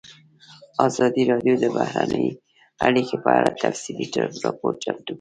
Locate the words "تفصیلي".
3.63-4.07